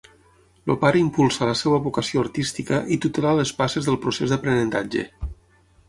El 0.71 0.77
pare 0.83 0.97
impulsa 1.03 1.49
la 1.49 1.53
seva 1.59 1.79
vocació 1.89 2.23
artística 2.25 2.81
i 2.97 2.99
tutela 3.05 3.37
les 3.41 3.53
passes 3.61 3.91
del 3.91 4.01
procés 4.07 4.35
d'aprenentatge. 4.35 5.07